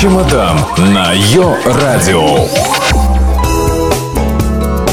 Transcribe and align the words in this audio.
Чемодан 0.00 0.56
на 0.76 1.12
Йо-Радио. 1.12 2.46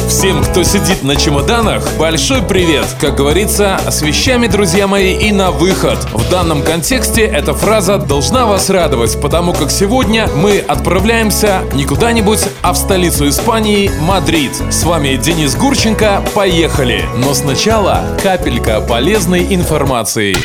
Всем, 0.10 0.44
кто 0.44 0.64
сидит 0.64 1.04
на 1.04 1.16
чемоданах, 1.16 1.88
большой 2.00 2.42
привет! 2.42 2.88
Как 3.00 3.14
говорится, 3.14 3.80
с 3.88 4.02
вещами, 4.02 4.48
друзья 4.48 4.88
мои, 4.88 5.14
и 5.14 5.32
на 5.32 5.52
выход. 5.52 6.00
В 6.12 6.28
данном 6.32 6.64
контексте 6.64 7.22
эта 7.22 7.54
фраза 7.54 8.00
должна 8.00 8.48
вас 8.48 8.72
радовать, 8.72 9.22
потому 9.22 9.54
как 9.54 9.70
сегодня 9.70 10.28
мы 10.36 10.58
отправляемся 10.58 11.62
не 11.74 11.86
куда-нибудь, 11.86 12.40
а 12.64 12.74
в 12.74 12.78
столицу 12.78 13.30
Испании– 13.30 13.92
Мадрид. 14.02 14.54
С 14.72 14.86
вами 14.86 15.18
Денис 15.18 15.56
Гурченко, 15.56 16.24
поехали! 16.34 17.06
Но 17.18 17.36
сначала 17.36 18.02
капелька 18.24 18.82
полезной 18.82 19.54
информации. 19.54 20.36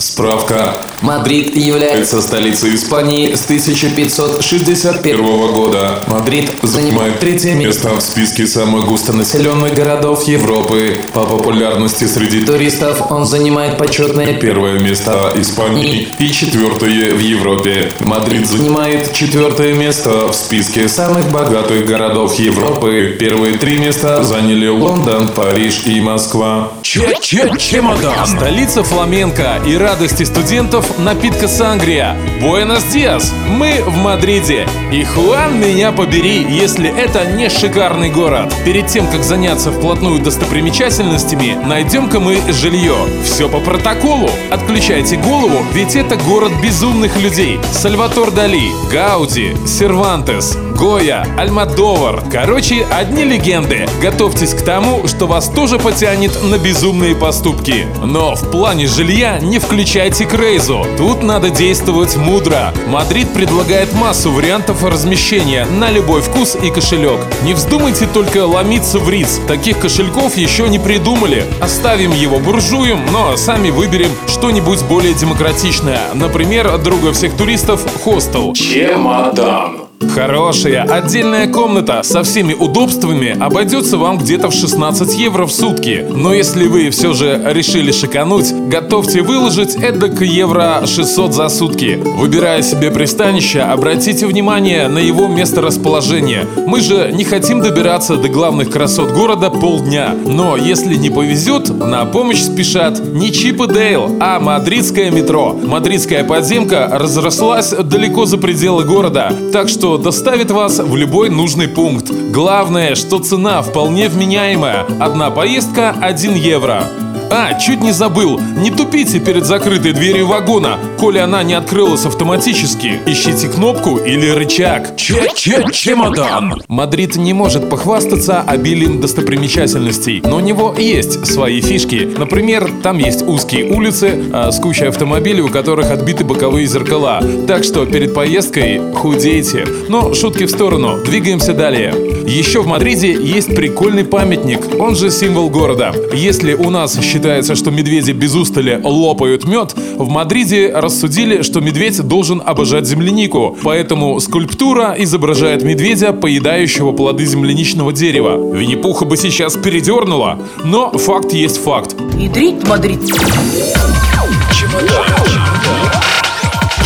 Справка. 0.00 0.76
Мадрид 1.02 1.54
является 1.54 2.22
столицей 2.22 2.74
Испании 2.74 3.34
с 3.34 3.44
1561 3.44 5.52
года. 5.52 6.02
Мадрид 6.06 6.50
занимает 6.62 7.20
третье 7.20 7.54
место 7.54 7.90
в 7.90 8.00
списке 8.00 8.46
самых 8.46 8.86
густонаселенных 8.86 9.74
городов 9.74 10.26
Европы. 10.26 10.96
По 11.12 11.26
популярности 11.26 12.06
среди 12.06 12.44
туристов 12.44 13.10
он 13.10 13.26
занимает 13.26 13.76
почетное 13.76 14.34
первое 14.34 14.78
место 14.78 15.32
Испании 15.36 16.08
и 16.18 16.32
четвертое 16.32 17.14
в 17.14 17.20
Европе. 17.20 17.92
Мадрид 18.00 18.48
занимает 18.48 19.12
четвертое 19.12 19.74
место 19.74 20.28
в 20.28 20.34
списке 20.34 20.88
самых 20.88 21.30
богатых 21.30 21.84
городов 21.84 22.38
Европы. 22.38 23.16
Первые 23.20 23.58
три 23.58 23.76
места 23.76 24.22
заняли 24.22 24.68
Лондон, 24.68 25.28
Париж 25.28 25.82
и 25.84 26.00
Москва. 26.00 26.72
Че-че-чемодан. 26.82 28.26
Столица 28.26 28.82
фламенко 28.82 29.60
и 29.66 29.76
радости 29.90 30.22
студентов 30.22 31.00
напитка 31.00 31.48
Сангрия. 31.48 32.16
Buenos 32.40 32.84
días. 32.92 33.32
Мы 33.48 33.82
в 33.84 33.96
Мадриде. 33.96 34.68
И 34.92 35.02
Хуан 35.02 35.58
меня 35.58 35.90
побери, 35.90 36.46
если 36.48 36.96
это 36.96 37.24
не 37.32 37.48
шикарный 37.48 38.08
город. 38.08 38.54
Перед 38.64 38.86
тем, 38.86 39.08
как 39.08 39.24
заняться 39.24 39.72
вплотную 39.72 40.20
достопримечательностями, 40.20 41.58
найдем-ка 41.66 42.20
мы 42.20 42.40
жилье. 42.52 42.94
Все 43.24 43.48
по 43.48 43.58
протоколу. 43.58 44.30
Отключайте 44.52 45.16
голову, 45.16 45.58
ведь 45.74 45.96
это 45.96 46.14
город 46.14 46.52
безумных 46.62 47.20
людей. 47.20 47.58
Сальвадор 47.72 48.30
Дали, 48.30 48.70
Гауди, 48.92 49.56
Сервантес, 49.66 50.56
Гоя, 50.78 51.26
Альмодовар. 51.36 52.22
Короче, 52.30 52.86
одни 52.92 53.24
легенды. 53.24 53.88
Готовьтесь 54.00 54.54
к 54.54 54.62
тому, 54.62 55.08
что 55.08 55.26
вас 55.26 55.48
тоже 55.48 55.80
потянет 55.80 56.40
на 56.44 56.58
безумные 56.58 57.16
поступки. 57.16 57.86
Но 58.04 58.36
в 58.36 58.52
плане 58.52 58.86
жилья 58.86 59.40
не 59.40 59.58
включайте 59.58 59.79
крейзу. 59.84 60.86
Тут 60.96 61.22
надо 61.22 61.50
действовать 61.50 62.16
мудро. 62.16 62.72
Мадрид 62.86 63.32
предлагает 63.32 63.92
массу 63.94 64.30
вариантов 64.30 64.84
размещения 64.84 65.64
на 65.64 65.90
любой 65.90 66.20
вкус 66.20 66.56
и 66.62 66.70
кошелек. 66.70 67.20
Не 67.42 67.54
вздумайте 67.54 68.06
только 68.06 68.44
ломиться 68.44 68.98
в 68.98 69.08
Ритц. 69.08 69.40
Таких 69.48 69.78
кошельков 69.78 70.36
еще 70.36 70.68
не 70.68 70.78
придумали. 70.78 71.44
Оставим 71.60 72.12
его 72.12 72.38
буржуям, 72.38 73.00
но 73.10 73.36
сами 73.36 73.70
выберем 73.70 74.10
что-нибудь 74.26 74.82
более 74.84 75.14
демократичное. 75.14 76.02
Например, 76.14 76.76
друга 76.78 77.12
всех 77.12 77.36
туристов– 77.36 77.80
хостел. 78.04 78.52
Чемодан. 78.52 79.79
Хорошая 80.08 80.82
отдельная 80.82 81.46
комната 81.46 82.02
со 82.02 82.22
всеми 82.22 82.54
удобствами 82.54 83.36
обойдется 83.38 83.98
вам 83.98 84.18
где-то 84.18 84.48
в 84.48 84.54
16 84.54 85.18
евро 85.18 85.46
в 85.46 85.52
сутки. 85.52 86.04
Но 86.10 86.32
если 86.32 86.66
вы 86.66 86.90
все 86.90 87.12
же 87.12 87.40
решили 87.44 87.92
шикануть, 87.92 88.52
готовьте 88.52 89.20
выложить 89.22 89.76
эдак 89.76 90.22
евро 90.22 90.82
600 90.86 91.34
за 91.34 91.48
сутки. 91.48 92.00
Выбирая 92.02 92.62
себе 92.62 92.90
пристанище, 92.90 93.60
обратите 93.60 94.26
внимание 94.26 94.88
на 94.88 94.98
его 94.98 95.28
месторасположение. 95.28 96.46
Мы 96.66 96.80
же 96.80 97.12
не 97.12 97.24
хотим 97.24 97.60
добираться 97.60 98.16
до 98.16 98.28
главных 98.28 98.70
красот 98.70 99.12
города 99.12 99.50
полдня. 99.50 100.16
Но 100.26 100.56
если 100.56 100.94
не 100.94 101.10
повезет, 101.10 101.68
на 101.68 102.04
помощь 102.06 102.40
спешат 102.42 102.98
не 103.00 103.30
Чип 103.32 103.60
и 103.62 103.66
Дейл, 103.66 104.16
а 104.18 104.40
мадридское 104.40 105.10
метро. 105.10 105.52
Мадридская 105.52 106.24
подземка 106.24 106.88
разрослась 106.90 107.70
далеко 107.70 108.24
за 108.24 108.38
пределы 108.38 108.84
города, 108.84 109.32
так 109.52 109.68
что 109.68 109.89
доставит 109.98 110.50
вас 110.50 110.78
в 110.78 110.96
любой 110.96 111.30
нужный 111.30 111.68
пункт. 111.68 112.10
Главное, 112.10 112.94
что 112.94 113.18
цена 113.18 113.62
вполне 113.62 114.08
вменяемая. 114.08 114.86
Одна 115.00 115.30
поездка 115.30 115.94
1 116.00 116.34
евро. 116.34 116.84
А, 117.32 117.54
чуть 117.54 117.80
не 117.80 117.92
забыл. 117.92 118.40
Не 118.56 118.72
тупите 118.72 119.20
перед 119.20 119.46
закрытой 119.46 119.92
дверью 119.92 120.26
вагона, 120.26 120.78
коли 120.98 121.18
она 121.18 121.44
не 121.44 121.54
открылась 121.54 122.04
автоматически. 122.04 123.00
Ищите 123.06 123.48
кнопку 123.48 123.98
или 123.98 124.30
рычаг. 124.30 124.96
Че-че-чемодан. 124.96 126.60
Мадрид 126.66 127.14
не 127.14 127.32
может 127.32 127.70
похвастаться 127.70 128.40
обилием 128.40 129.00
достопримечательностей, 129.00 130.20
но 130.24 130.38
у 130.38 130.40
него 130.40 130.74
есть 130.76 131.24
свои 131.24 131.60
фишки. 131.60 132.08
Например, 132.18 132.68
там 132.82 132.98
есть 132.98 133.22
узкие 133.22 133.70
улицы 133.70 134.24
а, 134.32 134.50
с 134.50 134.58
кучей 134.58 134.86
автомобилей, 134.86 135.42
у 135.42 135.48
которых 135.48 135.92
отбиты 135.92 136.24
боковые 136.24 136.66
зеркала. 136.66 137.22
Так 137.46 137.62
что 137.62 137.86
перед 137.86 138.12
поездкой 138.12 138.80
худейте. 138.92 139.66
Но 139.88 140.14
шутки 140.14 140.46
в 140.46 140.50
сторону, 140.50 140.98
двигаемся 141.04 141.54
далее. 141.54 141.94
Еще 142.26 142.60
в 142.62 142.66
Мадриде 142.66 143.12
есть 143.12 143.54
прикольный 143.54 144.04
памятник, 144.04 144.80
он 144.80 144.96
же 144.96 145.10
символ 145.10 145.48
города. 145.48 145.92
Если 146.12 146.54
у 146.54 146.70
нас 146.70 146.98
считается, 147.00 147.19
что 147.54 147.70
медведи 147.70 148.12
без 148.12 148.34
устали 148.34 148.80
лопают 148.82 149.44
мед, 149.44 149.74
в 149.96 150.08
Мадриде 150.08 150.72
рассудили, 150.74 151.42
что 151.42 151.60
медведь 151.60 152.00
должен 152.02 152.42
обожать 152.44 152.86
землянику. 152.86 153.56
Поэтому 153.62 154.18
скульптура 154.20 154.94
изображает 154.98 155.62
медведя, 155.62 156.12
поедающего 156.12 156.92
плоды 156.92 157.26
земляничного 157.26 157.92
дерева. 157.92 158.54
Винни-Пуха 158.54 159.04
бы 159.04 159.16
сейчас 159.16 159.56
передернуло, 159.56 160.38
но 160.64 160.90
факт 160.92 161.32
есть 161.32 161.62
факт. 161.62 161.94
Ядрить 162.18 162.66
Мадрид. 162.66 163.00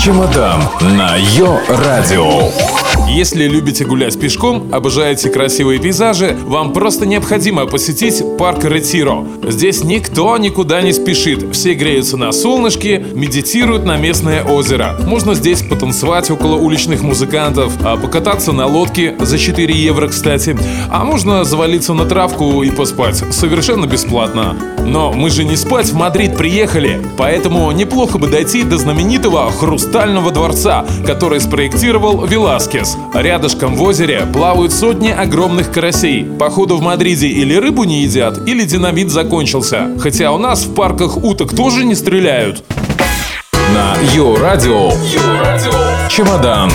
Чемодан 0.03 0.61
на 0.81 1.17
Йо-Радио. 1.17 2.51
Если 3.09 3.47
любите 3.47 3.85
гулять 3.85 4.19
пешком, 4.19 4.69
обожаете 4.73 5.31
красивые 5.31 5.79
пейзажи, 5.79 6.37
вам 6.47 6.73
просто 6.73 7.07
необходимо 7.07 7.67
посетить 7.67 8.23
парк 8.39 8.65
Ретиро. 8.65 9.25
Здесь 9.47 9.85
никто 9.85 10.37
никуда 10.37 10.83
не 10.83 10.93
спешит. 10.93 11.55
Все 11.55 11.75
греются 11.75 12.17
на 12.17 12.33
солнышке, 12.33 13.05
медитируют 13.15 13.85
на 13.85 13.97
местное 13.97 14.43
озеро. 14.43 14.97
Можно 15.07 15.35
здесь 15.35 15.63
потанцевать 15.63 16.31
около 16.31 16.57
уличных 16.57 17.03
музыкантов, 17.03 17.73
а 17.85 17.97
покататься 17.97 18.53
на 18.53 18.67
лодке 18.67 19.15
за 19.21 19.39
4 19.39 19.73
евро, 19.73 20.09
кстати. 20.09 20.57
А 20.91 21.05
можно 21.05 21.45
завалиться 21.45 21.95
на 21.95 22.07
травку 22.07 22.63
и 22.63 22.71
поспать. 22.71 23.23
Совершенно 23.33 23.87
бесплатно. 23.87 24.57
Но 24.85 25.13
мы 25.13 25.31
же 25.31 25.45
не 25.45 25.57
спать 25.57 25.87
в 25.87 25.95
Мадрид 25.95 26.37
приехали, 26.37 27.01
поэтому 27.17 27.71
неплохо 27.73 28.19
бы 28.19 28.27
дойти 28.27 28.65
до 28.65 28.77
знаменитого 28.77 29.51
Хрустального 29.53 30.31
дворца, 30.31 30.85
который 31.07 31.41
спроектировал 31.41 32.27
Веласкес. 32.27 32.94
Рядышком 33.15 33.77
в 33.77 33.83
озере 33.83 34.27
плавают 34.33 34.73
сотни 34.73 35.09
огромных 35.09 35.71
карасей. 35.71 36.25
По 36.25 36.40
ходу 36.40 36.77
в 36.77 36.83
Мадриде 36.83 37.29
или 37.29 37.55
рыбу 37.55 37.85
не 37.85 38.03
едят, 38.03 38.47
или 38.49 38.65
динамит 38.65 39.11
закончился. 39.11 39.91
Хотя 39.99 40.33
у 40.33 40.39
нас 40.39 40.65
в 40.65 40.75
парках 40.75 41.17
уток 41.17 41.55
тоже 41.55 41.85
не 41.85 41.95
стреляют. 41.95 42.65
На 43.73 43.95
Йо-Радио. 44.15 44.93
Чемодан. 46.09 46.71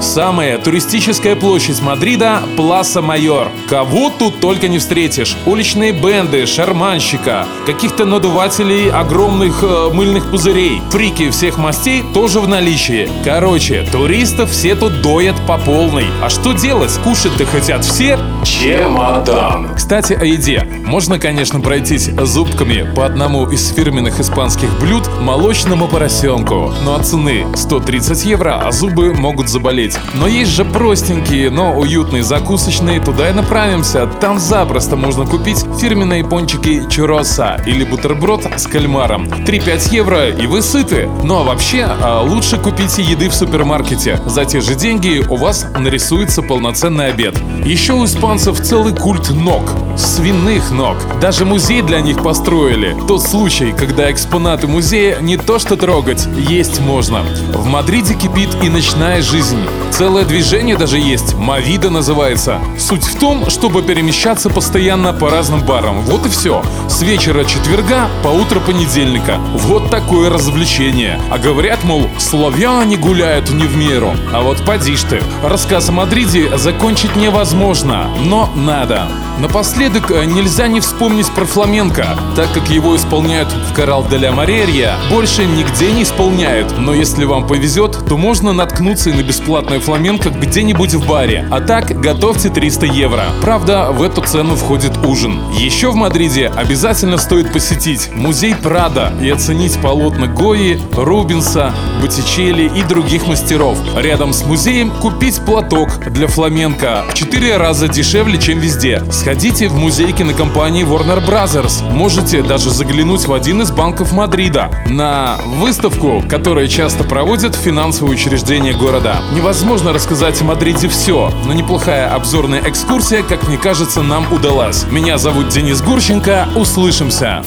Самая 0.00 0.58
туристическая 0.58 1.34
площадь 1.34 1.82
Мадрида– 1.82 2.42
Пласа 2.56 3.02
Майор. 3.02 3.48
Кого 3.68 4.10
тут 4.10 4.40
только 4.40 4.68
не 4.68 4.78
встретишь. 4.78 5.36
Уличные 5.44 5.92
бенды, 5.92 6.46
шарманщика, 6.46 7.46
каких-то 7.66 8.04
надувателей 8.04 8.90
огромных 8.90 9.62
э, 9.62 9.90
мыльных 9.92 10.30
пузырей. 10.30 10.80
Фрики 10.90 11.30
всех 11.30 11.58
мастей 11.58 12.04
тоже 12.14 12.40
в 12.40 12.48
наличии. 12.48 13.08
Короче, 13.24 13.86
туристов 13.90 14.50
все 14.50 14.76
тут 14.76 15.02
доят 15.02 15.34
по 15.46 15.58
полной. 15.58 16.06
А 16.22 16.28
что 16.28 16.52
делать? 16.52 16.92
Кушать-то 17.02 17.44
хотят 17.46 17.84
все. 17.84 18.18
Чемодан. 18.44 19.74
Кстати, 19.74 20.12
о 20.12 20.24
еде. 20.24 20.66
Можно, 20.84 21.18
конечно, 21.18 21.60
пройтись 21.60 22.08
зубками 22.22 22.88
по 22.94 23.04
одному 23.04 23.48
из 23.48 23.72
фирменных 23.72 24.20
испанских 24.20 24.78
блюд– 24.78 25.08
молочному 25.20 25.88
поросенку. 25.88 26.72
Но 26.84 26.94
от 26.94 27.06
цены 27.06 27.46
130 27.56 28.24
евро, 28.24 28.60
а 28.64 28.70
зубы 28.70 29.12
могут 29.12 29.48
заболеть. 29.48 29.87
Но 30.14 30.26
есть 30.26 30.50
же 30.50 30.64
простенькие, 30.64 31.50
но 31.50 31.78
уютные 31.78 32.22
закусочные, 32.22 33.00
туда 33.00 33.30
и 33.30 33.32
направимся. 33.32 34.06
Там 34.20 34.38
запросто 34.38 34.96
можно 34.96 35.26
купить 35.26 35.64
фирменные 35.80 36.24
пончики 36.24 36.82
чуроса 36.90 37.62
или 37.66 37.84
бутерброд 37.84 38.46
с 38.56 38.66
кальмаром. 38.66 39.26
3-5 39.26 39.94
евро 39.94 40.28
и 40.28 40.46
вы 40.46 40.62
сыты. 40.62 41.08
Ну 41.22 41.38
а 41.38 41.44
вообще, 41.44 41.88
а, 42.02 42.22
лучше 42.22 42.58
купите 42.58 43.02
еды 43.02 43.28
в 43.28 43.34
супермаркете. 43.34 44.20
За 44.26 44.44
те 44.44 44.60
же 44.60 44.74
деньги 44.74 45.24
у 45.28 45.36
вас 45.36 45.66
нарисуется 45.78 46.42
полноценный 46.42 47.08
обед. 47.08 47.34
Еще 47.64 47.92
у 47.92 48.04
испанцев 48.04 48.60
целый 48.60 48.94
культ 48.94 49.30
ног. 49.30 49.62
Свиных 49.96 50.70
ног. 50.70 50.96
Даже 51.20 51.44
музей 51.44 51.82
для 51.82 52.00
них 52.00 52.22
построили. 52.22 52.96
Тот 53.06 53.22
случай, 53.22 53.72
когда 53.72 54.10
экспонаты 54.10 54.66
музея 54.66 55.18
не 55.20 55.36
то 55.36 55.58
что 55.58 55.76
трогать, 55.76 56.26
есть 56.36 56.80
можно. 56.80 57.22
В 57.52 57.66
Мадриде 57.66 58.14
кипит 58.14 58.50
и 58.62 58.68
ночная 58.68 59.22
жизнь. 59.22 59.58
Целое 59.90 60.24
движение 60.24 60.76
даже 60.76 60.98
есть, 60.98 61.34
Мавида 61.34 61.90
называется. 61.90 62.60
Суть 62.78 63.04
в 63.04 63.18
том, 63.18 63.50
чтобы 63.50 63.82
перемещаться 63.82 64.50
постоянно 64.50 65.12
по 65.12 65.30
разным 65.30 65.60
барам. 65.64 66.02
Вот 66.02 66.26
и 66.26 66.28
все. 66.28 66.62
С 66.88 67.02
вечера 67.02 67.44
четверга 67.44 68.08
по 68.22 68.28
утро 68.28 68.60
понедельника. 68.60 69.38
Вот 69.54 69.90
такое 69.90 70.30
развлечение. 70.30 71.20
А 71.30 71.38
говорят, 71.38 71.84
мол, 71.84 72.08
славяне 72.18 72.96
гуляют 72.96 73.50
не 73.50 73.64
в 73.64 73.76
меру. 73.76 74.14
А 74.32 74.42
вот 74.42 74.64
поди 74.64 74.96
ж 74.96 75.02
ты. 75.02 75.22
Рассказ 75.42 75.88
о 75.88 75.92
Мадриде 75.92 76.56
закончить 76.56 77.16
невозможно, 77.16 78.08
но 78.24 78.48
надо. 78.54 79.08
Напоследок 79.40 80.10
э, 80.10 80.24
нельзя 80.24 80.66
не 80.66 80.80
вспомнить 80.80 81.30
про 81.30 81.44
фламенко, 81.44 82.18
так 82.34 82.52
как 82.52 82.68
его 82.70 82.96
исполняют 82.96 83.48
в 83.48 83.72
Корал 83.72 84.04
де 84.08 84.16
ля 84.16 84.32
Марерия, 84.32 84.96
больше 85.10 85.46
нигде 85.46 85.92
не 85.92 86.02
исполняют. 86.02 86.76
Но 86.76 86.92
если 86.92 87.24
вам 87.24 87.46
повезет, 87.46 87.96
то 88.08 88.16
можно 88.16 88.52
наткнуться 88.52 89.10
и 89.10 89.12
на 89.12 89.22
бесплатное 89.22 89.78
фламенко 89.78 90.30
где-нибудь 90.30 90.94
в 90.94 91.06
баре. 91.06 91.46
А 91.52 91.60
так, 91.60 92.00
готовьте 92.00 92.48
300 92.48 92.86
евро. 92.86 93.26
Правда, 93.40 93.92
в 93.92 94.02
эту 94.02 94.22
цену 94.22 94.56
входит 94.56 94.96
ужин. 95.06 95.38
Еще 95.52 95.92
в 95.92 95.94
Мадриде 95.94 96.48
обязательно 96.48 97.16
стоит 97.16 97.52
посетить 97.52 98.10
музей 98.12 98.56
Прада 98.56 99.12
и 99.22 99.30
оценить 99.30 99.80
полотна 99.80 100.26
Гои, 100.26 100.80
Рубинса, 100.96 101.72
Боттичелли 102.02 102.72
и 102.74 102.82
других 102.82 103.28
мастеров. 103.28 103.78
Рядом 103.96 104.32
с 104.32 104.44
музеем 104.44 104.90
купить 104.90 105.40
платок 105.46 105.90
для 106.10 106.26
фламенко 106.26 107.04
в 107.08 107.14
4 107.14 107.56
раза 107.56 107.86
дешевле, 107.86 108.36
чем 108.38 108.58
везде. 108.58 109.00
Сходите 109.28 109.68
в 109.68 109.74
музей 109.74 110.12
кинокомпании 110.12 110.86
Warner 110.86 111.22
Brothers. 111.22 111.82
Можете 111.92 112.40
даже 112.42 112.70
заглянуть 112.70 113.26
в 113.26 113.34
один 113.34 113.60
из 113.60 113.70
банков 113.70 114.12
Мадрида 114.12 114.70
на 114.86 115.36
выставку, 115.44 116.24
которую 116.26 116.66
часто 116.66 117.04
проводят 117.04 117.54
финансовые 117.54 118.14
учреждения 118.14 118.72
города. 118.72 119.20
Невозможно 119.34 119.92
рассказать 119.92 120.40
о 120.40 120.44
Мадриде 120.44 120.88
все, 120.88 121.30
но 121.44 121.52
неплохая 121.52 122.10
обзорная 122.14 122.62
экскурсия, 122.66 123.22
как 123.22 123.46
мне 123.46 123.58
кажется, 123.58 124.00
нам 124.00 124.32
удалась. 124.32 124.86
Меня 124.90 125.18
зовут 125.18 125.50
Денис 125.50 125.82
Гурченко. 125.82 126.48
Услышимся. 126.56 127.44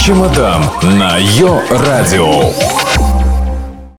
Чемодан 0.00 0.64
на 0.82 1.18
Йо-Радио. 1.18 2.81